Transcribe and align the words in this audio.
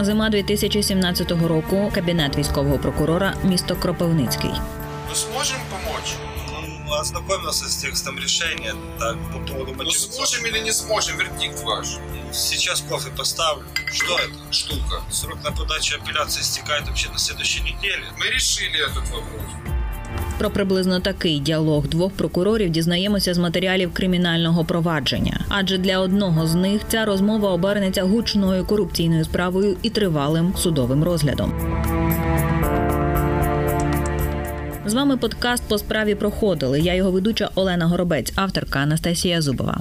Зима 0.00 0.30
2017 0.30 1.30
року. 1.30 1.90
Кабінет 1.94 2.36
військового 2.36 2.78
прокурора, 2.78 3.34
місто 3.44 3.76
Кропивницький. 3.76 4.50
Мы 5.10 5.14
сможем 5.16 5.56
помочь? 5.70 6.14
Он 6.88 7.00
ознакомился 7.00 7.64
с 7.68 7.76
текстом 7.76 8.18
решения, 8.18 8.74
так, 8.98 9.16
по 9.32 9.38
поводу 9.38 9.72
Ну, 9.72 9.78
мотивации. 9.78 10.10
сможем 10.12 10.46
или 10.46 10.60
не 10.64 10.72
сможем, 10.72 11.16
вердикт 11.18 11.62
ваш. 11.64 11.86
Сейчас 12.32 12.80
кофе 12.80 13.10
поставлю. 13.16 13.64
Что 13.92 14.18
это? 14.18 14.52
Штука. 14.52 15.02
Срок 15.10 15.38
на 15.44 15.50
подачу 15.52 15.96
апелляции 16.02 16.40
истекает 16.42 16.88
вообще 16.88 17.08
на 17.10 17.18
следующей 17.18 17.60
неделе. 17.60 18.04
Мы 18.18 18.26
решили 18.36 18.78
этот 18.90 19.04
вопрос. 19.10 19.50
Про 20.39 20.49
приблизно 20.49 20.99
такий 20.99 21.39
діалог 21.39 21.87
двох 21.87 22.11
прокурорів 22.11 22.69
дізнаємося 22.69 23.33
з 23.33 23.37
матеріалів 23.37 23.93
кримінального 23.93 24.65
провадження. 24.65 25.39
Адже 25.49 25.77
для 25.77 25.99
одного 25.99 26.47
з 26.47 26.55
них 26.55 26.81
ця 26.87 27.05
розмова 27.05 27.49
обернеться 27.49 28.03
гучною 28.03 28.65
корупційною 28.65 29.25
справою 29.25 29.77
і 29.81 29.89
тривалим 29.89 30.53
судовим 30.57 31.03
розглядом. 31.03 31.53
З 34.85 34.93
вами 34.93 35.17
подкаст 35.17 35.63
по 35.67 35.77
справі 35.77 36.15
проходили. 36.15 36.79
Я 36.79 36.93
його 36.93 37.11
ведуча 37.11 37.49
Олена 37.55 37.87
Горобець, 37.87 38.33
авторка 38.35 38.79
Анастасія 38.79 39.41
Зубова. 39.41 39.79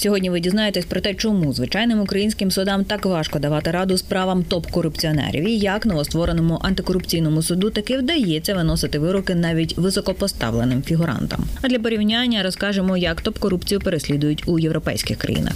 Сьогодні 0.00 0.30
ви 0.30 0.40
дізнаєтесь 0.40 0.84
про 0.84 1.00
те, 1.00 1.14
чому 1.14 1.52
звичайним 1.52 2.00
українським 2.00 2.50
судам 2.50 2.84
так 2.84 3.06
важко 3.06 3.38
давати 3.38 3.70
раду 3.70 3.98
справам 3.98 4.44
топ-корупціонерів 4.50 5.42
і 5.42 5.58
як 5.58 5.86
новоствореному 5.86 6.58
антикорупційному 6.62 7.42
суду 7.42 7.70
таки 7.70 7.98
вдається 7.98 8.54
виносити 8.54 8.98
вироки 8.98 9.34
навіть 9.34 9.78
високопоставленим 9.78 10.82
фігурантам. 10.82 11.44
А 11.62 11.68
для 11.68 11.78
порівняння 11.78 12.42
розкажемо, 12.42 12.96
як 12.96 13.22
топ-корупцію 13.22 13.80
переслідують 13.80 14.42
у 14.46 14.58
європейських 14.58 15.18
країнах. 15.18 15.54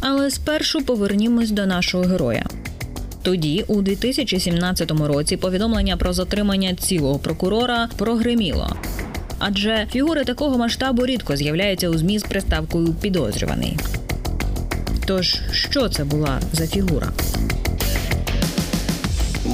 Але 0.00 0.30
спершу 0.30 0.84
повернімось 0.84 1.50
до 1.50 1.66
нашого 1.66 2.04
героя. 2.04 2.44
Тоді, 3.22 3.64
у 3.68 3.82
2017 3.82 4.90
році, 4.90 5.36
повідомлення 5.36 5.96
про 5.96 6.12
затримання 6.12 6.74
цілого 6.74 7.18
прокурора 7.18 7.88
прогреміло. 7.96 8.76
Адже 9.38 9.86
фігури 9.92 10.24
такого 10.24 10.58
масштабу 10.58 11.06
рідко 11.06 11.36
з'являються 11.36 11.88
у 11.88 11.98
змі 11.98 12.18
з 12.18 12.22
приставкою 12.22 12.94
підозрюваний. 12.94 13.78
Тож, 15.06 15.40
що 15.52 15.88
це 15.88 16.04
була 16.04 16.40
за 16.52 16.66
фігура? 16.66 17.08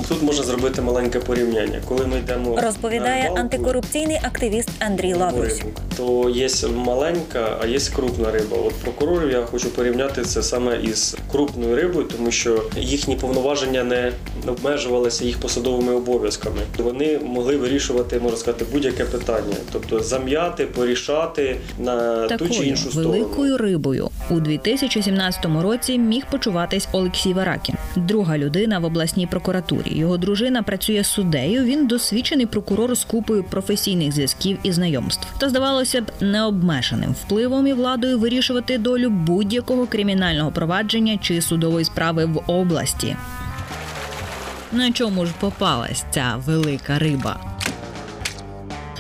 Тут 0.09 0.23
можна 0.23 0.45
зробити 0.45 0.83
маленьке 0.83 1.19
порівняння. 1.21 1.81
Коли 1.89 2.07
ми 2.07 2.19
йдемо 2.19 2.61
Розповідає 2.61 3.23
на 3.23 3.29
балку, 3.29 3.41
антикорупційний 3.41 4.19
активіст 4.23 4.69
Андрій 4.79 5.15
Лаврусь. 5.15 5.63
То 5.97 6.31
є 6.31 6.49
маленька, 6.77 7.59
а 7.63 7.67
є 7.67 7.79
крупна 7.97 8.31
риба. 8.31 8.57
От 8.57 8.75
прокурорів 8.75 9.31
я 9.31 9.43
хочу 9.43 9.71
порівняти 9.71 10.23
це 10.23 10.43
саме 10.43 10.81
із 10.83 11.17
крупною 11.33 11.77
рибою, 11.77 12.07
тому 12.17 12.31
що 12.31 12.63
їхні 12.77 13.17
повноваження 13.17 13.85
не 13.85 14.13
обмежувалися 14.47 15.25
їх 15.25 15.39
посадовими 15.39 15.95
обов'язками. 15.95 16.61
Вони 16.79 17.19
могли 17.19 17.57
вирішувати, 17.57 18.21
можна 18.21 18.39
сказати, 18.39 18.65
будь-яке 18.73 19.05
питання, 19.05 19.57
тобто 19.73 20.01
зам'яти, 20.01 20.67
порішати 20.67 21.57
на 21.79 22.29
ту 22.29 22.49
чи 22.49 22.65
іншу 22.67 22.91
сторону. 22.91 23.13
великою 23.13 23.59
рибою 23.59 24.11
у 24.31 24.41
2017 24.41 25.47
році 25.63 25.99
міг 25.99 26.25
почуватись 26.31 26.89
Олексій 26.93 27.33
Варакін, 27.33 27.75
друга 27.97 28.39
людина 28.39 28.79
в 28.79 28.85
обласній 28.85 29.27
прокуратурі. 29.27 29.99
Його 29.99 30.17
дружина 30.17 30.63
працює 30.63 31.05
суддею. 31.05 31.65
Він 31.65 31.87
досвідчений 31.87 32.47
прокурор 32.47 32.95
з 32.95 33.05
купою 33.05 33.45
професійних 33.45 34.13
зв'язків 34.13 34.59
і 34.63 34.73
знайомств. 34.73 35.27
Та 35.39 35.49
здавалося 35.49 35.92
б, 36.01 36.13
необмеженим 36.21 37.13
впливом 37.13 37.67
і 37.67 37.73
владою 37.73 38.19
вирішувати 38.19 38.79
долю 38.79 39.11
будь-якого 39.11 39.87
кримінального 39.87 40.51
провадження 40.51 41.19
чи 41.23 41.43
судової 41.43 41.85
справи 41.85 42.25
в 42.25 42.43
області. 42.47 43.17
На 44.73 44.93
чому 44.93 45.27
ж 45.27 45.33
попалась 45.41 46.05
ця 46.11 46.35
велика 46.47 46.99
риба? 46.99 47.53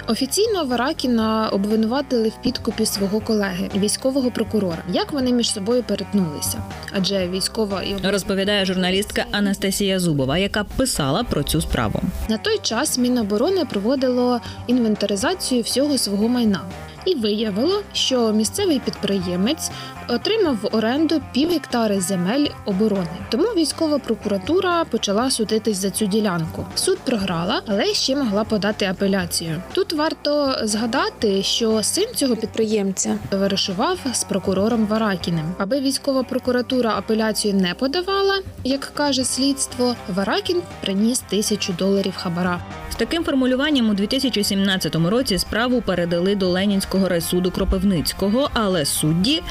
Офіційно 0.06 0.64
Варакіна 0.64 1.48
обвинуватили 1.53 2.28
в 2.28 2.42
підкупі 2.42 2.86
свого 2.86 3.20
колеги, 3.20 3.70
військового 3.76 4.30
прокурора. 4.30 4.78
Як 4.92 5.12
вони 5.12 5.32
між 5.32 5.53
собою 5.53 5.82
перетнулися? 5.82 6.59
Адже 6.92 7.28
військова 7.28 7.82
і 7.82 7.97
Розповідає 8.03 8.64
журналістка 8.64 9.24
Анастасія 9.30 10.00
Зубова, 10.00 10.38
яка 10.38 10.64
писала 10.64 11.24
про 11.24 11.42
цю 11.42 11.60
справу. 11.60 12.00
на 12.28 12.38
той 12.38 12.59
час 12.59 12.98
Міноборони 12.98 13.64
проводило 13.64 14.41
інвентаризацію 14.66 15.62
всього 15.62 15.98
свого 15.98 16.28
майна. 16.28 16.60
І 17.06 17.14
виявило, 17.14 17.82
що 17.92 18.32
місцевий 18.32 18.80
підприємець 18.80 19.70
отримав 20.12 20.56
в 20.62 20.76
оренду 20.76 21.20
пів 21.32 21.50
гектари 21.50 22.00
земель 22.00 22.46
оборони. 22.64 23.06
Тому 23.30 23.44
військова 23.44 23.98
прокуратура 23.98 24.84
почала 24.84 25.30
судитись 25.30 25.76
за 25.76 25.90
цю 25.90 26.06
ділянку. 26.06 26.66
Суд 26.74 26.98
програла, 26.98 27.62
але 27.66 27.84
ще 27.84 28.16
могла 28.16 28.44
подати 28.44 28.86
апеляцію. 28.86 29.62
Тут 29.72 29.92
варто 29.92 30.56
згадати, 30.62 31.42
що 31.42 31.82
син 31.82 32.06
цього 32.14 32.36
підприємця 32.36 33.18
товаришував 33.28 33.98
з 34.12 34.24
прокурором 34.24 34.86
Варакіним. 34.86 35.54
Аби 35.58 35.80
військова 35.80 36.22
прокуратура 36.22 36.94
апеляцію 36.96 37.54
не 37.54 37.74
подавала, 37.74 38.40
як 38.64 38.80
каже 38.94 39.24
слідство, 39.24 39.96
Варакін 40.14 40.62
приніс 40.80 41.18
тисячу 41.18 41.72
доларів 41.72 42.14
хабара. 42.16 42.60
З 42.92 42.94
таким 42.94 43.24
формулюванням 43.24 43.90
у 43.90 43.94
2017 43.94 44.94
році 44.94 45.38
справу 45.38 45.82
передали 45.82 46.34
до 46.34 46.48
Ленінського 46.48 47.08
райсуду 47.08 47.50
Кропивницького, 47.50 48.50
але 48.52 48.84
судді 48.84 49.42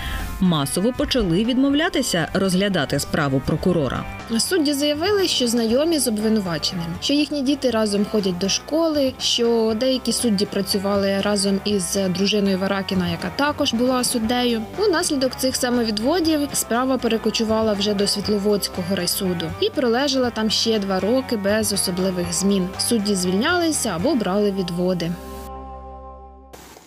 масово 0.51 0.93
почали 0.97 1.43
відмовлятися 1.43 2.27
розглядати 2.33 2.99
справу 2.99 3.41
прокурора. 3.45 4.03
Судді 4.39 4.73
заявили, 4.73 5.27
що 5.27 5.47
знайомі 5.47 5.99
з 5.99 6.07
обвинуваченим, 6.07 6.85
що 7.01 7.13
їхні 7.13 7.41
діти 7.41 7.69
разом 7.69 8.05
ходять 8.11 8.37
до 8.37 8.49
школи, 8.49 9.13
що 9.19 9.73
деякі 9.79 10.13
судді 10.13 10.45
працювали 10.45 11.21
разом 11.21 11.59
із 11.65 11.97
дружиною 12.15 12.59
Варакіна, 12.59 13.09
яка 13.09 13.31
також 13.35 13.73
була 13.73 14.03
суддею. 14.03 14.61
Унаслідок 14.77 15.35
цих 15.35 15.55
самовідводів 15.55 16.39
справа 16.53 16.97
перекочувала 16.97 17.73
вже 17.73 17.93
до 17.93 18.07
Світловодського 18.07 18.95
райсуду 18.95 19.45
і 19.59 19.69
пролежала 19.69 20.29
там 20.29 20.49
ще 20.49 20.79
два 20.79 20.99
роки 20.99 21.37
без 21.37 21.73
особливих 21.73 22.33
змін. 22.33 22.67
Судді 22.79 23.15
звільнялися 23.15 23.89
або 23.95 24.15
брали 24.15 24.51
відводи. 24.51 25.11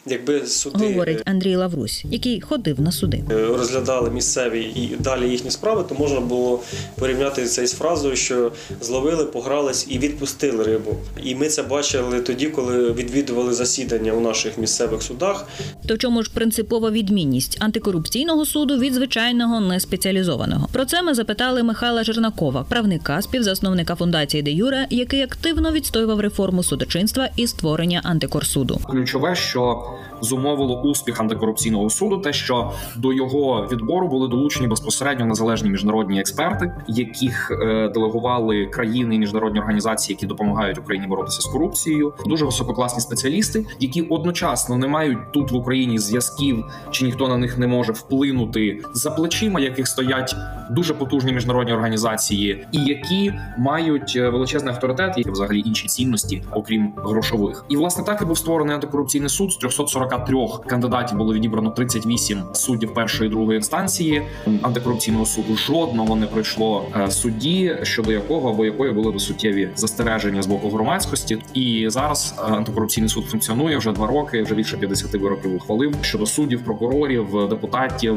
Якби 0.07 0.47
суди 0.47 0.87
Говорить 0.93 1.23
Андрій 1.25 1.57
Лаврусь, 1.57 2.05
який 2.11 2.41
ходив 2.41 2.81
на 2.81 2.93
суди. 2.93 3.25
е, 3.31 3.47
розглядали 3.47 4.11
місцеві 4.11 4.61
і 4.63 4.97
далі 4.99 5.29
їхні 5.31 5.51
справи, 5.51 5.85
то 5.89 5.95
можна 5.95 6.21
було 6.21 6.61
порівняти 6.99 7.45
це 7.45 7.65
із 7.65 7.73
фразою, 7.73 8.17
що 8.17 8.53
зловили, 8.81 9.25
погрались 9.25 9.87
і 9.89 9.99
відпустили 9.99 10.65
рибу. 10.65 10.97
І 11.25 11.35
ми 11.35 11.49
це 11.49 11.63
бачили 11.63 12.21
тоді, 12.21 12.47
коли 12.47 12.93
відвідували 12.93 13.53
засідання 13.55 14.13
у 14.13 14.21
наших 14.21 14.59
місцевих 14.59 15.03
судах. 15.03 15.47
То 15.87 15.95
в 15.95 15.99
чому 15.99 16.23
ж 16.23 16.31
принципова 16.35 16.91
відмінність 16.91 17.57
антикорупційного 17.61 18.45
суду 18.47 18.79
від 18.79 18.95
звичайного 18.95 19.61
неспеціалізованого? 19.61 20.69
Про 20.73 20.85
це 20.85 21.03
ми 21.03 21.15
запитали 21.15 21.63
Михайла 21.63 22.05
Жернакова, 22.05 22.65
правника, 22.69 23.23
співзасновника 23.23 23.95
фундації 23.95 24.43
Де 24.43 24.51
Юре, 24.51 24.87
який 24.91 25.23
активно 25.23 25.73
відстоював 25.73 26.21
реформу 26.21 26.63
судочинства 26.63 27.29
і 27.37 27.47
створення 27.47 28.01
антикорсуду. 28.05 28.81
ключове, 28.91 29.37
що 29.37 29.91
зумовило 30.21 30.83
успіх 30.83 31.21
антикорупційного 31.21 31.91
суду, 31.91 32.19
те, 32.19 32.33
що 32.33 32.73
до 32.97 33.13
його 33.13 33.69
відбору 33.73 34.09
були 34.09 34.29
долучені 34.29 34.67
безпосередньо 34.67 35.27
незалежні 35.27 35.71
міжнародні 35.71 36.21
експерти, 36.21 36.73
яких 36.89 37.51
е, 37.51 37.89
делегували 37.89 38.67
країни 38.67 39.15
і 39.15 39.19
міжнародні 39.19 39.61
організації, 39.61 40.15
які 40.15 40.27
допомагають 40.27 40.79
Україні 40.79 41.07
боротися 41.07 41.41
з 41.41 41.45
корупцією. 41.45 42.13
Дуже 42.27 42.45
висококласні 42.45 43.01
спеціалісти, 43.01 43.67
які 43.81 44.03
одночасно 44.03 44.77
не 44.77 44.87
мають 44.87 45.33
тут 45.33 45.51
в 45.51 45.55
Україні 45.55 45.99
зв'язків, 45.99 46.65
чи 46.91 47.05
ніхто 47.05 47.29
на 47.29 47.37
них 47.37 47.59
не 47.59 47.67
може 47.67 47.93
вплинути 47.93 48.83
за 48.95 49.11
плечима, 49.11 49.61
яких 49.61 49.89
стоять 49.89 50.37
дуже 50.71 50.95
потужні 50.95 51.33
міжнародні 51.33 51.73
організації, 51.73 52.67
і 52.73 52.79
які 52.79 53.33
мають 53.59 54.13
е, 54.17 54.29
величезний 54.29 54.75
авторитет 54.75 55.15
і 55.17 55.31
взагалі 55.31 55.63
інші 55.67 55.89
цінності, 55.89 56.43
окрім 56.53 56.93
грошових. 56.97 57.65
І 57.69 57.77
власне 57.77 58.05
так 58.05 58.23
і 58.23 58.25
був 58.25 58.39
створений 58.39 58.75
антикорупційний 58.75 59.29
суд 59.29 59.53
з 59.53 59.57
343 59.85 60.69
кандидатів 60.69 61.19
було 61.19 61.35
відібрано 61.35 61.71
38 61.71 62.43
суддів 62.53 62.95
першої 62.95 63.29
і 63.29 63.31
другої 63.31 63.57
інстанції 63.57 64.23
антикорупційного 64.63 65.27
суду. 65.27 65.57
Жодного 65.57 66.17
не 66.17 66.27
пройшло 66.27 66.85
е, 66.97 67.11
судді, 67.11 67.77
щодо 67.83 68.13
якого 68.13 68.51
або 68.51 68.65
якої 68.65 68.93
були 68.93 69.19
суттєві 69.19 69.71
застереження 69.77 70.43
з 70.43 70.47
боку 70.47 70.71
громадськості. 70.71 71.39
І 71.55 71.87
зараз 71.89 72.35
е, 72.39 72.43
антикорупційний 72.43 73.09
суд 73.09 73.25
функціонує 73.25 73.79
вже 73.79 73.93
два 73.93 74.07
роки. 74.07 74.43
Вже 74.43 74.55
більше 74.55 74.77
50 74.77 75.15
вироків 75.15 75.55
ухвалив 75.55 75.95
щодо 76.01 76.27
суддів, 76.27 76.65
прокурорів, 76.65 77.49
депутатів. 77.49 78.17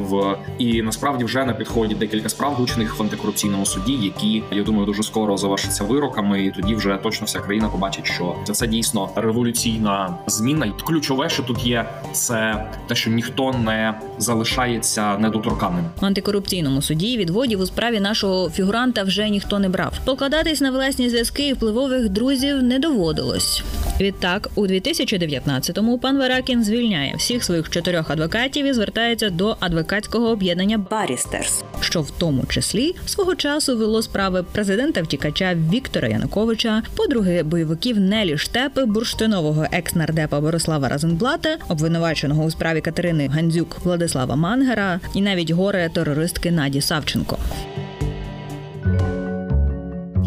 І 0.57 0.81
насправді 0.81 1.23
вже 1.23 1.45
на 1.45 1.53
підході 1.53 1.95
декілька 1.95 2.29
справ 2.29 2.53
гучних 2.53 2.99
в 2.99 3.01
антикорупційному 3.01 3.65
суді, 3.65 3.93
які 3.93 4.43
я 4.51 4.63
думаю 4.63 4.85
дуже 4.85 5.03
скоро 5.03 5.37
завершаться 5.37 5.83
вироками. 5.83 6.45
І 6.45 6.51
тоді 6.51 6.75
вже 6.75 6.99
точно 7.03 7.25
вся 7.25 7.39
країна 7.39 7.69
побачить, 7.69 8.05
що 8.05 8.35
це 8.51 8.67
дійсно 8.67 9.09
революційна 9.15 10.17
зміна. 10.27 10.65
І 10.65 10.71
ключове, 10.83 11.29
що 11.29 11.43
тут 11.43 11.56
є, 11.65 11.85
це 12.13 12.65
те, 12.87 12.95
що 12.95 13.09
ніхто 13.09 13.53
не 13.53 13.93
залишається 14.17 15.17
недоторканим. 15.17 15.85
В 16.01 16.05
антикорупційному 16.05 16.81
суді 16.81 17.17
відводів 17.17 17.61
у 17.61 17.65
справі 17.65 17.99
нашого 17.99 18.49
фігуранта 18.49 19.03
вже 19.03 19.29
ніхто 19.29 19.59
не 19.59 19.69
брав. 19.69 19.93
Покладатись 20.05 20.61
на 20.61 20.71
власні 20.71 21.09
зв'язки 21.09 21.47
і 21.47 21.53
впливових 21.53 22.09
друзів 22.09 22.63
не 22.63 22.79
доводилось. 22.79 23.63
Відтак, 23.99 24.49
у 24.55 24.67
2019-му 24.67 25.97
пан 25.97 26.17
Варакін 26.17 26.63
звільняє 26.63 27.15
всіх 27.17 27.43
своїх 27.43 27.69
чотирьох 27.69 28.11
адвокатів 28.11 28.65
і 28.65 28.73
звертається 28.73 29.29
до 29.29 29.57
адвокатського 29.59 30.29
об'єднання 30.29 30.77
Барістерс. 30.77 31.63
що 31.81 32.01
в 32.01 32.11
тому 32.11 32.43
числі 32.45 32.95
свого 33.05 33.35
часу 33.35 33.77
вело 33.77 34.01
справи 34.01 34.45
президента 34.51 35.01
втікача 35.01 35.55
Віктора 35.73 36.07
Януковича, 36.07 36.83
подруги 36.95 37.43
бойовиків 37.43 37.99
Нелі 37.99 38.37
Штепи, 38.37 38.85
бурштинового 38.85 39.65
екс-нардепа 39.71 40.41
Борислава 40.41 40.89
Разенблата, 40.89 41.57
обвинуваченого 41.69 42.43
у 42.43 42.51
справі 42.51 42.81
Катерини 42.81 43.27
Гандзюк 43.27 43.77
Владислава 43.83 44.35
Мангера 44.35 44.99
і 45.13 45.21
навіть 45.21 45.51
горе 45.51 45.89
терористки 45.93 46.51
Наді 46.51 46.81
Савченко. 46.81 47.37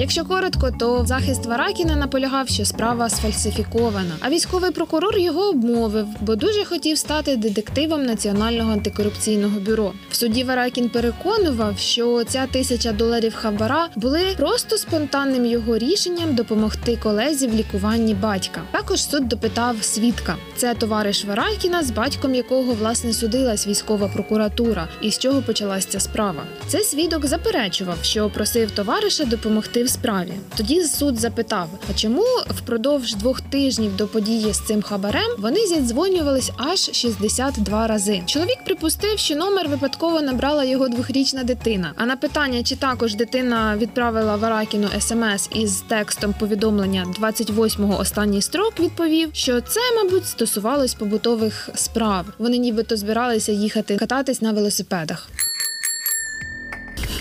Якщо 0.00 0.24
коротко, 0.24 0.70
то 0.78 1.06
захист 1.06 1.46
Варакіна 1.46 1.96
наполягав, 1.96 2.48
що 2.48 2.64
справа 2.64 3.08
сфальсифікована. 3.08 4.16
А 4.20 4.30
військовий 4.30 4.70
прокурор 4.70 5.18
його 5.18 5.48
обмовив, 5.48 6.06
бо 6.20 6.36
дуже 6.36 6.64
хотів 6.64 6.98
стати 6.98 7.36
детективом 7.36 8.02
Національного 8.02 8.72
антикорупційного 8.72 9.60
бюро. 9.60 9.92
В 10.10 10.16
суді 10.16 10.44
Варакін 10.44 10.88
переконував, 10.88 11.78
що 11.78 12.24
ця 12.24 12.46
тисяча 12.46 12.92
доларів 12.92 13.34
хабара 13.34 13.88
були 13.96 14.20
просто 14.36 14.78
спонтанним 14.78 15.46
його 15.46 15.78
рішенням 15.78 16.34
допомогти 16.34 16.98
колезі 17.02 17.46
в 17.46 17.54
лікуванні 17.54 18.14
батька. 18.14 18.60
Також 18.70 19.04
суд 19.04 19.28
допитав 19.28 19.76
свідка. 19.82 20.36
Це 20.56 20.74
товариш 20.74 21.24
Варакіна, 21.24 21.82
з 21.82 21.90
батьком 21.90 22.34
якого 22.34 22.72
власне 22.72 23.12
судилась 23.12 23.66
військова 23.66 24.08
прокуратура, 24.08 24.88
і 25.02 25.10
з 25.10 25.18
чого 25.18 25.42
почалась 25.42 25.84
ця 25.86 26.00
справа. 26.00 26.42
Це 26.66 26.78
свідок 26.78 27.26
заперечував, 27.26 27.96
що 28.02 28.30
просив 28.30 28.70
товариша 28.70 29.24
допомогти 29.24 29.84
в 29.84 29.89
справі. 29.90 30.32
Тоді 30.56 30.84
суд 30.84 31.20
запитав: 31.20 31.68
а 31.90 31.94
чому 31.94 32.24
впродовж 32.50 33.14
двох 33.14 33.40
тижнів 33.40 33.96
до 33.96 34.06
події 34.06 34.52
з 34.52 34.66
цим 34.66 34.82
хабарем 34.82 35.30
вони 35.38 35.66
зідзвонювались 35.66 36.50
аж 36.56 36.78
62 36.78 37.86
рази. 37.86 38.22
Чоловік 38.26 38.58
припустив, 38.64 39.18
що 39.18 39.36
номер 39.36 39.68
випадково 39.68 40.20
набрала 40.22 40.64
його 40.64 40.88
двохрічна 40.88 41.44
дитина. 41.44 41.92
А 41.96 42.06
на 42.06 42.16
питання, 42.16 42.62
чи 42.62 42.76
також 42.76 43.14
дитина 43.14 43.76
відправила 43.76 44.36
Варакіну 44.36 44.88
смс 45.00 45.48
із 45.54 45.82
текстом 45.88 46.34
повідомлення 46.38 47.06
28-го 47.20 47.98
останній 47.98 48.42
строк, 48.42 48.80
відповів, 48.80 49.30
що 49.32 49.60
це, 49.60 49.80
мабуть, 49.96 50.26
стосувалось 50.26 50.94
побутових 50.94 51.68
справ. 51.74 52.26
Вони 52.38 52.58
нібито 52.58 52.96
збиралися 52.96 53.52
їхати 53.52 53.96
кататись 53.96 54.42
на 54.42 54.52
велосипедах. 54.52 55.28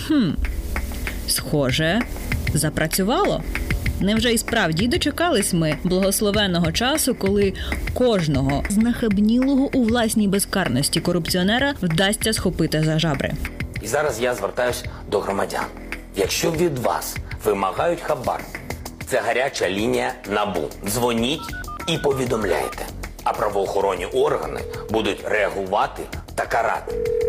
Хм, 0.06 0.30
Схоже, 1.26 2.00
запрацювало. 2.54 3.42
Невже 4.00 4.32
і 4.32 4.38
справді 4.38 4.88
дочекались 4.88 5.52
ми 5.52 5.76
благословенного 5.84 6.72
часу, 6.72 7.14
коли 7.14 7.52
кожного 7.94 8.64
знахабнілого 8.70 9.70
у 9.72 9.84
власній 9.84 10.28
безкарності 10.28 11.00
корупціонера 11.00 11.74
вдасться 11.82 12.32
схопити 12.32 12.82
за 12.84 12.98
жабри? 12.98 13.32
І 13.82 13.86
зараз 13.86 14.20
я 14.20 14.34
звертаюсь 14.34 14.84
до 15.10 15.20
громадян. 15.20 15.64
Якщо 16.16 16.50
від 16.50 16.78
вас 16.78 17.16
вимагають 17.44 18.00
хабар, 18.00 18.44
це 19.06 19.20
гаряча 19.20 19.70
лінія 19.70 20.12
набу. 20.30 20.68
Дзвоніть 20.86 21.54
і 21.86 21.98
повідомляйте. 21.98 22.86
А 23.24 23.32
правоохоронні 23.32 24.06
органи 24.06 24.60
будуть 24.90 25.24
реагувати 25.24 26.02
та 26.34 26.46
карати. 26.46 27.19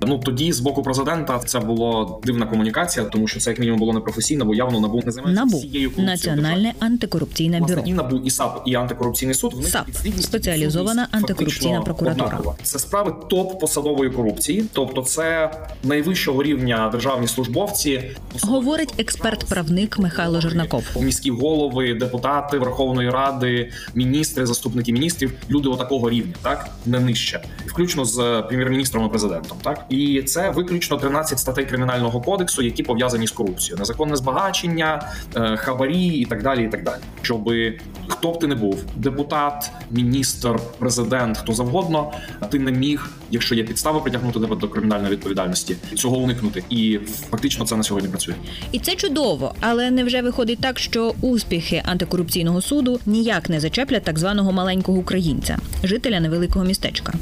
Ну 0.00 0.18
тоді 0.18 0.52
з 0.52 0.60
боку 0.60 0.82
президента 0.82 1.38
це 1.38 1.60
було 1.60 2.20
дивна 2.24 2.46
комунікація, 2.46 3.06
тому 3.06 3.28
що 3.28 3.40
це 3.40 3.50
як 3.50 3.58
мінімум 3.58 3.80
було 3.80 3.92
непрофесійно, 3.92 4.44
бо 4.44 4.54
явно 4.54 4.80
набу 4.80 5.02
не 5.06 5.12
займається 5.12 5.44
НАБУ 5.44 5.58
всією 5.58 5.90
Національне 5.96 6.74
антикорупційне 6.80 7.58
Власне, 7.58 7.76
бюро. 7.76 7.86
і 7.86 7.92
НАБУ, 7.92 8.16
і 8.16 8.30
САП, 8.30 8.62
і 8.66 8.74
антикорупційний 8.74 9.34
суд 9.34 9.54
в 9.54 9.64
САП 9.64 9.86
спеціалізована 10.20 11.08
антикорупційна 11.10 11.80
прокуратура. 11.80 12.26
однакова. 12.26 12.56
Це 12.62 12.78
справи 12.78 13.14
топ 13.30 13.60
посадової 13.60 14.10
корупції, 14.10 14.64
тобто 14.72 15.02
це 15.02 15.50
найвищого 15.84 16.42
рівня 16.42 16.88
державні 16.92 17.28
службовці. 17.28 18.02
Говорить 18.42 18.94
експерт-правник 18.98 19.98
Михайло 19.98 20.40
Жернаков. 20.40 20.84
міські 21.00 21.30
голови, 21.30 21.94
депутати 21.94 22.58
Верховної 22.58 23.10
Ради, 23.10 23.72
міністри, 23.94 24.46
заступники 24.46 24.92
міністрів, 24.92 25.32
люди 25.50 25.68
отакого 25.68 26.10
рівня, 26.10 26.34
так 26.42 26.68
не 26.86 27.00
нижче, 27.00 27.42
включно 27.66 28.04
з 28.04 28.42
прем'єр-міністром 28.48 29.06
і 29.06 29.08
президентом. 29.08 29.58
Так 29.62 29.85
і 29.88 30.22
це 30.22 30.50
виключно 30.50 30.96
13 30.96 31.38
статей 31.38 31.66
кримінального 31.66 32.20
кодексу, 32.20 32.62
які 32.62 32.82
пов'язані 32.82 33.26
з 33.26 33.30
корупцією, 33.30 33.78
незаконне 33.78 34.16
збагачення, 34.16 35.12
е, 35.36 35.56
хабарі 35.56 36.06
і 36.06 36.24
так 36.24 36.42
далі. 36.42 36.64
І 36.64 36.68
так 36.68 36.84
далі. 36.84 37.00
Щоби 37.22 37.78
хто 38.08 38.32
б 38.32 38.38
ти 38.38 38.46
не 38.46 38.54
був, 38.54 38.84
депутат, 38.96 39.70
міністр, 39.90 40.58
президент, 40.78 41.38
хто 41.38 41.52
завгодно, 41.52 42.12
ти 42.50 42.58
не 42.58 42.72
міг, 42.72 43.10
якщо 43.30 43.54
є 43.54 43.64
підстави 43.64 44.00
притягнути 44.00 44.40
тебе 44.40 44.56
до 44.56 44.68
кримінальної 44.68 45.12
відповідальності, 45.12 45.76
цього 45.94 46.16
уникнути. 46.16 46.64
І 46.70 46.98
фактично 47.30 47.66
це 47.66 47.76
на 47.76 47.82
сьогодні 47.82 48.08
працює. 48.08 48.34
І 48.72 48.78
це 48.78 48.94
чудово, 48.94 49.54
але 49.60 49.90
невже 49.90 50.22
виходить 50.22 50.60
так, 50.60 50.78
що 50.78 51.14
успіхи 51.20 51.82
антикорупційного 51.84 52.60
суду 52.60 53.00
ніяк 53.06 53.48
не 53.50 53.60
зачеплять 53.60 54.04
так 54.04 54.18
званого 54.18 54.52
маленького 54.52 54.98
українця, 54.98 55.58
жителя 55.84 56.20
невеликого 56.20 56.64
містечка? 56.64 57.12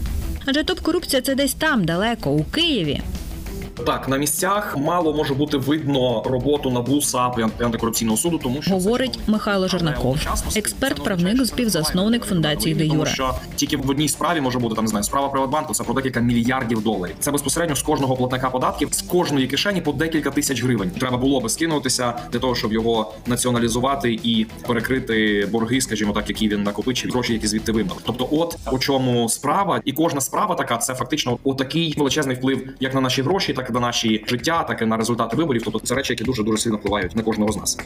Адже 0.44 0.64
топ-корупція 0.64 1.22
це 1.22 1.34
десь 1.34 1.54
там, 1.54 1.84
далеко, 1.84 2.30
у 2.30 2.44
Києві. 2.44 3.00
Так, 3.74 4.08
на 4.08 4.16
місцях 4.16 4.76
мало 4.76 5.14
може 5.14 5.34
бути 5.34 5.56
видно 5.56 6.22
роботу 6.26 6.70
НАБУ, 6.70 7.00
САП 7.00 7.38
і 7.38 7.62
антикорупційного 7.64 8.16
суду, 8.16 8.40
тому 8.42 8.62
що 8.62 8.70
Говорить 8.74 9.18
Михайло 9.26 9.68
Жернаков, 9.68 10.18
експерт-правник, 10.56 11.46
співзасновник 11.46 12.24
фундації 12.24 12.74
Де 12.74 12.86
Юре. 12.86 13.10
що 13.10 13.34
тільки 13.56 13.76
в 13.76 13.90
одній 13.90 14.08
справі 14.08 14.40
може 14.40 14.58
бути 14.58 14.74
там 14.74 14.84
не 14.84 14.88
знаю, 14.88 15.04
справа 15.04 15.28
Приватбанку. 15.28 15.74
Це 15.74 15.84
про 15.84 15.94
декілька 15.94 16.20
мільярдів 16.20 16.82
доларів. 16.82 17.14
Це 17.20 17.30
безпосередньо 17.30 17.76
з 17.76 17.82
кожного 17.82 18.16
платника 18.16 18.50
податків, 18.50 18.88
з 18.92 19.02
кожної 19.02 19.46
кишені 19.46 19.80
по 19.80 19.92
декілька 19.92 20.30
тисяч 20.30 20.62
гривень. 20.62 20.90
Треба 20.90 21.16
було 21.16 21.40
би 21.40 21.48
скинутися 21.48 22.14
для 22.32 22.38
того, 22.38 22.54
щоб 22.54 22.72
його 22.72 23.12
націоналізувати 23.26 24.20
і 24.22 24.46
перекрити 24.66 25.48
борги, 25.52 25.80
скажімо 25.80 26.12
так, 26.12 26.28
які 26.28 26.48
він 26.48 26.62
накопичив, 26.62 27.10
гроші, 27.10 27.32
які 27.32 27.46
звідти 27.46 27.72
вимили. 27.72 28.00
Тобто, 28.04 28.28
от 28.30 28.56
у 28.72 28.78
чому 28.78 29.28
справа, 29.28 29.80
і 29.84 29.92
кожна 29.92 30.20
справа 30.20 30.54
така 30.54 30.76
це 30.76 30.94
фактично 30.94 31.38
отакий 31.44 31.94
величезний 31.96 32.36
вплив, 32.36 32.68
як 32.80 32.94
на 32.94 33.00
наші 33.00 33.22
гроші, 33.22 33.52
так 33.52 33.63
і 33.70 33.72
на 33.72 33.80
наші 33.80 34.24
життя, 34.28 34.62
так 34.62 34.82
і 34.82 34.86
на 34.86 34.96
результати 34.96 35.36
виборів. 35.36 35.62
Тобто 35.64 35.78
це 35.78 35.94
речі, 35.94 36.12
які 36.12 36.24
дуже 36.24 36.42
дуже 36.42 36.58
сильно 36.58 36.76
впливають 36.76 37.16
на 37.16 37.22
кожного 37.22 37.52
з 37.52 37.56
нас. 37.56 37.78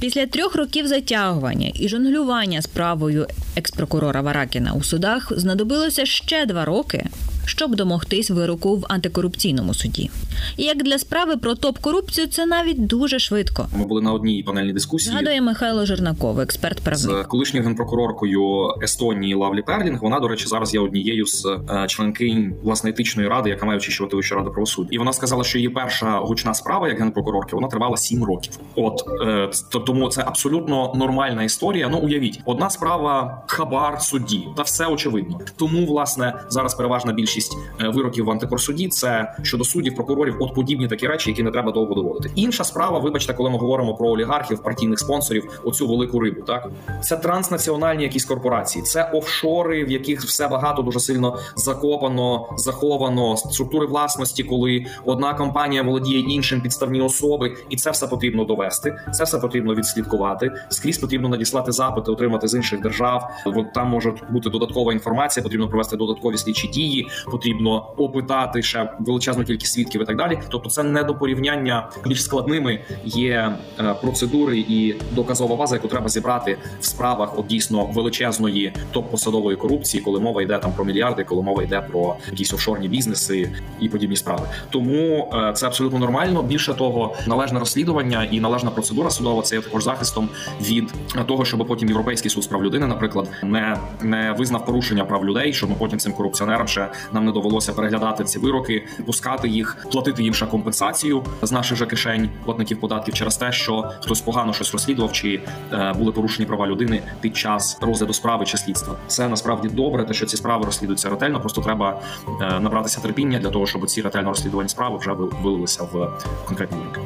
Після 0.00 0.26
трьох 0.26 0.56
років 0.56 0.86
затягування 0.86 1.72
і 1.74 1.88
жонглювання 1.88 2.62
справою 2.62 3.26
експрокурора 3.56 4.20
Варакіна 4.20 4.72
у 4.72 4.82
судах 4.82 5.32
знадобилося 5.36 6.06
ще 6.06 6.46
два 6.46 6.64
роки, 6.64 7.06
щоб 7.44 7.76
домогтись 7.76 8.30
вироку 8.30 8.76
в 8.76 8.86
антикорупційному 8.88 9.74
суді. 9.74 10.10
І 10.56 10.62
як 10.62 10.82
для 10.82 10.98
справи 10.98 11.36
про 11.36 11.54
топ-корупцію, 11.54 12.26
це 12.26 12.46
навіть 12.46 12.86
дуже 12.86 13.18
швидко. 13.18 13.66
Ми 13.76 13.86
були 13.86 14.02
на 14.02 14.12
одній 14.12 14.42
панельній 14.42 14.72
дискусії. 14.72 15.12
Згадує 15.12 15.40
Михайло 15.40 15.86
Жернаков, 15.86 16.40
експерт-правник. 16.40 17.24
з 17.24 17.26
колишньою 17.28 17.66
генпрокуроркою 17.66 18.68
Естонії 18.82 19.34
Лавлі 19.34 19.62
Перлінг. 19.62 20.02
Вона, 20.02 20.20
до 20.20 20.28
речі, 20.28 20.46
зараз 20.46 20.74
є 20.74 20.80
однією 20.80 21.26
з 21.26 21.46
е, 21.46 21.86
членкинь 21.88 22.54
власне 22.62 22.90
етичної 22.90 23.28
ради, 23.28 23.50
яка 23.50 23.66
має 23.66 23.78
очищувати 23.78 24.16
Вищу 24.16 24.34
раду 24.34 24.50
правосуддя. 24.50 24.88
І 24.92 24.98
вона 24.98 25.12
сказала, 25.12 25.44
що 25.44 25.58
її 25.58 25.68
перша 25.68 26.18
гучна 26.18 26.54
справа 26.54 26.88
як 26.88 26.98
генпрокурорки 26.98 27.56
вона 27.56 27.68
тривала 27.68 27.96
сім 27.96 28.24
років. 28.24 28.58
От 28.74 29.04
е, 29.26 29.50
тому 29.86 30.08
це 30.08 30.22
абсолютно 30.26 30.92
нормальна 30.94 31.42
історія. 31.42 31.88
Ну 31.88 31.98
уявіть, 31.98 32.40
одна 32.44 32.70
справа 32.70 33.42
хабар 33.46 34.02
судді, 34.02 34.44
та 34.56 34.62
все 34.62 34.86
очевидно. 34.86 35.40
Тому 35.56 35.86
власне 35.86 36.34
зараз 36.48 36.74
переважна 36.74 37.12
більшість 37.12 37.31
е, 37.80 37.88
вироків 37.88 38.24
в 38.24 38.30
антикорсуді 38.30 38.88
це 38.88 39.34
щодо 39.42 39.64
суддів, 39.64 39.94
прокурорів, 39.94 40.36
от 40.40 40.54
подібні 40.54 40.88
такі 40.88 41.06
речі, 41.06 41.30
які 41.30 41.42
не 41.42 41.50
треба 41.50 41.72
довго 41.72 41.94
доводити. 41.94 42.34
Інша 42.34 42.64
справа, 42.64 42.98
вибачте, 42.98 43.34
коли 43.34 43.50
ми 43.50 43.58
говоримо 43.58 43.94
про 43.94 44.08
олігархів, 44.08 44.62
партійних 44.62 44.98
спонсорів, 44.98 45.60
оцю 45.64 45.88
велику 45.88 46.20
рибу. 46.20 46.42
Так 46.42 46.70
це 47.00 47.16
транснаціональні 47.16 48.02
якісь 48.02 48.24
корпорації, 48.24 48.82
це 48.82 49.10
офшори, 49.12 49.84
в 49.84 49.90
яких 49.90 50.20
все 50.20 50.48
багато 50.48 50.82
дуже 50.82 51.00
сильно 51.00 51.38
закопано, 51.56 52.48
заховано, 52.56 53.36
структури 53.36 53.86
власності, 53.86 54.42
коли 54.42 54.86
одна 55.04 55.34
компанія 55.34 55.82
володіє 55.82 56.20
іншим 56.20 56.60
підставні 56.60 57.00
особи, 57.00 57.56
і 57.70 57.76
це 57.76 57.90
все 57.90 58.06
потрібно 58.06 58.44
довести. 58.44 58.96
Це 59.12 59.24
все 59.24 59.38
потрібно 59.38 59.74
відслідкувати. 59.74 60.52
Скрізь 60.68 60.98
потрібно 60.98 61.28
надіслати 61.28 61.72
запити, 61.72 62.10
отримати 62.10 62.48
з 62.48 62.54
інших 62.54 62.80
держав. 62.80 63.30
Там 63.74 63.88
може 63.88 64.14
бути 64.30 64.50
додаткова 64.50 64.92
інформація, 64.92 65.42
потрібно 65.42 65.68
провести 65.68 65.96
додаткові 65.96 66.36
слідчі 66.36 66.68
дії. 66.68 67.08
Потрібно 67.30 67.94
опитати 67.96 68.62
ще 68.62 68.92
величезну 68.98 69.44
кількість 69.44 69.72
свідків 69.72 70.02
і 70.02 70.04
так 70.04 70.16
далі. 70.16 70.38
Тобто, 70.48 70.70
це 70.70 70.82
не 70.82 71.04
до 71.04 71.14
порівняння 71.14 71.88
більш 72.06 72.24
складними 72.24 72.80
є 73.04 73.56
е, 73.80 73.94
процедури 74.02 74.58
і 74.58 74.94
доказова 75.12 75.56
база, 75.56 75.74
яку 75.74 75.88
треба 75.88 76.08
зібрати 76.08 76.58
в 76.80 76.84
справах 76.84 77.38
от 77.38 77.46
дійсно 77.46 77.86
величезної 77.86 78.72
топ-посадової 78.94 79.56
корупції, 79.56 80.02
коли 80.02 80.20
мова 80.20 80.42
йде 80.42 80.58
там 80.58 80.72
про 80.72 80.84
мільярди, 80.84 81.24
коли 81.24 81.42
мова 81.42 81.62
йде 81.62 81.80
про 81.80 82.16
якісь 82.30 82.52
офшорні 82.52 82.88
бізнеси 82.88 83.52
і 83.80 83.88
подібні 83.88 84.16
справи. 84.16 84.42
Тому 84.70 85.30
е, 85.34 85.52
це 85.52 85.66
абсолютно 85.66 85.98
нормально. 85.98 86.42
Більше 86.42 86.74
того, 86.74 87.14
належне 87.26 87.58
розслідування 87.58 88.24
і 88.24 88.40
належна 88.40 88.70
процедура 88.70 89.10
судова 89.10 89.42
це 89.42 89.56
є 89.56 89.62
також 89.62 89.84
захистом 89.84 90.28
від 90.60 90.94
того, 91.26 91.44
щоб 91.44 91.66
потім 91.66 91.88
європейський 91.88 92.30
суд 92.30 92.44
з 92.44 92.46
прав 92.46 92.64
людини, 92.64 92.86
наприклад, 92.86 93.30
не, 93.42 93.76
не 94.02 94.34
визнав 94.38 94.66
порушення 94.66 95.04
прав 95.04 95.26
людей, 95.26 95.52
щоб 95.52 95.70
ми 95.70 95.76
потім 95.78 95.98
цим 95.98 96.12
корупціонерам 96.12 96.68
ще 96.68 96.88
нам 97.14 97.24
не 97.24 97.32
довелося 97.32 97.72
переглядати 97.72 98.24
ці 98.24 98.38
вироки, 98.38 98.86
пускати 99.06 99.48
їх, 99.48 99.86
платити 99.92 100.22
їм 100.22 100.34
ще 100.34 100.46
компенсацію 100.46 101.24
з 101.42 101.52
наших 101.52 101.78
же 101.78 101.86
кишень 101.86 102.30
платників 102.44 102.80
податків 102.80 103.14
через 103.14 103.36
те, 103.36 103.52
що 103.52 103.90
хтось 104.00 104.20
погано 104.20 104.52
щось 104.52 104.72
розслідував, 104.72 105.12
чи 105.12 105.40
е, 105.72 105.92
були 105.98 106.12
порушені 106.12 106.46
права 106.46 106.66
людини 106.66 107.02
під 107.20 107.36
час 107.36 107.78
розгляду 107.80 108.12
справи 108.12 108.44
чи 108.44 108.56
слідства. 108.58 108.94
Це 109.06 109.28
насправді 109.28 109.68
добре, 109.68 110.04
те, 110.04 110.14
що 110.14 110.26
ці 110.26 110.36
справи 110.36 110.64
розслідуються 110.64 111.08
ретельно. 111.10 111.40
Просто 111.40 111.60
треба 111.60 112.00
е, 112.42 112.60
набратися 112.60 113.00
терпіння 113.00 113.38
для 113.38 113.50
того, 113.50 113.66
щоб 113.66 113.86
ці 113.86 114.02
ретельно 114.02 114.28
розслідувані 114.28 114.68
справи 114.68 114.98
вже 114.98 115.12
ви- 115.12 115.30
вилилися 115.42 115.82
в 115.82 116.10
конкретні 116.46 116.78
вироки. 116.78 117.00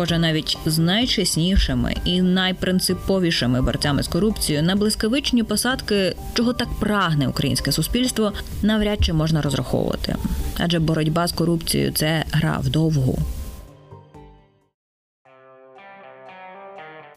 Схоже, 0.00 0.18
навіть 0.18 0.58
з 0.66 0.78
найчеснішими 0.78 1.94
і 2.04 2.22
найпринциповішими 2.22 3.62
борцями 3.62 4.02
з 4.02 4.08
корупцією 4.08 4.64
на 4.64 4.76
блискавичні 4.76 5.42
посадки, 5.42 6.16
чого 6.34 6.52
так 6.52 6.68
прагне 6.80 7.28
українське 7.28 7.72
суспільство, 7.72 8.32
навряд 8.62 9.04
чи 9.04 9.12
можна 9.12 9.42
розраховувати. 9.42 10.16
Адже 10.58 10.78
боротьба 10.78 11.26
з 11.26 11.32
корупцією 11.32 11.92
це 11.92 12.24
гра 12.32 12.58
вдовгу. 12.62 13.18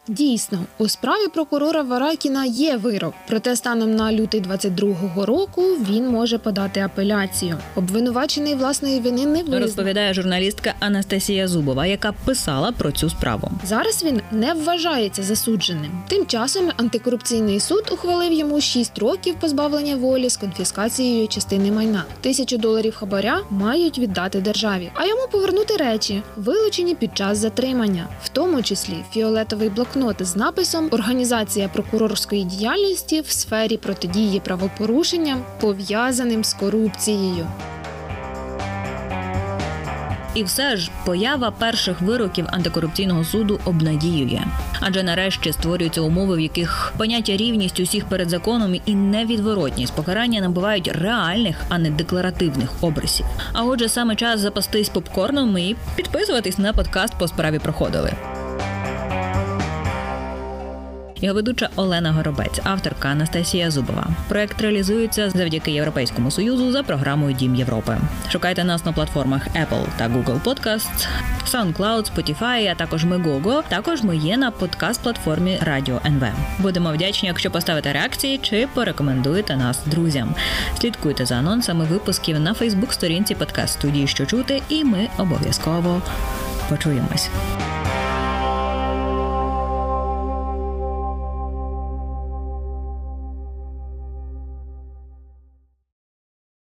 Дійсно, 0.08 0.58
у 0.78 0.88
справі 0.88 1.28
прокурора 1.34 1.82
Варакіна 1.82 2.44
є 2.44 2.76
вирок, 2.76 3.14
проте 3.28 3.56
станом 3.56 3.96
на 3.96 4.12
лютий 4.12 4.42
22-го 4.42 5.26
року 5.26 5.62
він 5.90 6.08
може 6.08 6.38
подати 6.38 6.80
апеляцію. 6.80 7.58
Обвинувачений 7.74 8.54
власної 8.54 9.00
вини 9.00 9.26
не 9.26 9.42
визнав. 9.42 9.60
Розповідає 9.60 10.14
журналістка 10.14 10.74
Анастасія 10.80 11.48
Зубова, 11.48 11.86
яка 11.86 12.12
писала 12.12 12.72
про 12.72 12.92
цю 12.92 13.10
справу. 13.10 13.50
Зараз 13.64 14.04
він 14.04 14.20
не 14.32 14.54
вважається 14.54 15.22
засудженим. 15.22 16.02
Тим 16.08 16.26
часом 16.26 16.70
антикорупційний 16.76 17.60
суд 17.60 17.90
ухвалив 17.92 18.32
йому 18.32 18.60
6 18.60 18.98
років 18.98 19.34
позбавлення 19.40 19.96
волі 19.96 20.30
з 20.30 20.36
конфіскацією 20.36 21.28
частини 21.28 21.72
майна. 21.72 22.04
Тисячу 22.20 22.56
доларів 22.56 22.94
хабаря 22.96 23.40
мають 23.50 23.98
віддати 23.98 24.40
державі, 24.40 24.90
а 24.94 25.06
йому 25.06 25.22
повернути 25.30 25.76
речі, 25.76 26.22
вилучені 26.36 26.94
під 26.94 27.16
час 27.16 27.38
затримання, 27.38 28.08
в 28.24 28.28
тому 28.28 28.62
числі 28.62 28.96
фіолетовий 29.12 29.68
блокнот 29.94 30.26
з 30.26 30.36
написом 30.36 30.88
Організація 30.90 31.68
прокурорської 31.68 32.44
діяльності 32.44 33.20
в 33.20 33.30
сфері 33.30 33.76
протидії 33.76 34.40
правопорушенням, 34.40 35.44
пов'язаним 35.60 36.44
з 36.44 36.54
корупцією. 36.54 37.46
І 40.34 40.44
все 40.44 40.76
ж 40.76 40.90
поява 41.04 41.50
перших 41.50 42.00
вироків 42.00 42.46
антикорупційного 42.48 43.24
суду 43.24 43.60
обнадіює, 43.64 44.40
адже 44.80 45.02
нарешті 45.02 45.52
створюються 45.52 46.00
умови, 46.00 46.36
в 46.36 46.40
яких 46.40 46.92
поняття 46.96 47.36
рівність 47.36 47.80
усіх 47.80 48.04
перед 48.04 48.30
законом 48.30 48.80
і 48.86 48.94
невідворотність 48.94 49.94
покарання 49.94 50.40
набувають 50.40 50.88
реальних, 50.88 51.56
а 51.68 51.78
не 51.78 51.90
декларативних 51.90 52.70
обрисів. 52.80 53.26
А 53.52 53.62
отже, 53.62 53.88
саме 53.88 54.16
час 54.16 54.40
запастись 54.40 54.88
попкорном 54.88 55.58
і 55.58 55.76
підписуватись 55.96 56.58
на 56.58 56.72
подкаст 56.72 57.14
по 57.18 57.28
справі 57.28 57.58
проходили. 57.58 58.33
Його 61.24 61.34
ведуча 61.34 61.68
Олена 61.76 62.12
Горобець, 62.12 62.60
авторка 62.64 63.08
Анастасія 63.08 63.70
Зубова. 63.70 64.06
Проект 64.28 64.60
реалізується 64.60 65.30
завдяки 65.30 65.70
Європейському 65.70 66.30
союзу 66.30 66.72
за 66.72 66.82
програмою 66.82 67.34
Дім 67.34 67.54
Європи. 67.54 67.96
Шукайте 68.30 68.64
нас 68.64 68.84
на 68.84 68.92
платформах 68.92 69.46
Apple 69.46 69.86
та 69.96 70.08
Google 70.08 70.42
Podcasts, 70.42 71.08
SoundCloud, 71.52 72.10
Spotify, 72.14 72.70
а 72.72 72.74
також 72.74 73.04
Megogo. 73.04 73.62
Також 73.68 74.02
ми 74.02 74.16
є 74.16 74.36
на 74.36 74.50
подкаст-платформі 74.50 75.64
Радіо 75.64 76.00
НВ. 76.06 76.24
Будемо 76.58 76.92
вдячні, 76.92 77.28
якщо 77.28 77.50
поставите 77.50 77.92
реакції 77.92 78.38
чи 78.42 78.68
порекомендуєте 78.74 79.56
нас 79.56 79.80
друзям. 79.86 80.34
Слідкуйте 80.80 81.26
за 81.26 81.34
анонсами 81.34 81.84
випусків 81.84 82.40
на 82.40 82.54
Фейсбук 82.54 82.92
сторінці 82.92 83.34
подкаст 83.34 83.72
студії, 83.74 84.06
що 84.06 84.26
чути, 84.26 84.62
і 84.68 84.84
ми 84.84 85.08
обов'язково 85.18 86.02
почуємось. 86.68 87.30